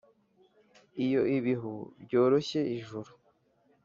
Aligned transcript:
Iyo 1.05 1.21
ibihu 1.37 1.73
ryoroshe 2.03 2.59
ijuru 2.77 3.11